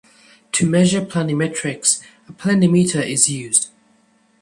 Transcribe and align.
To 0.53 0.67
measure 0.67 1.05
planimetrics 1.05 2.01
a 2.27 2.33
planimeter 2.33 3.07
is 3.07 3.29
used. 3.29 3.69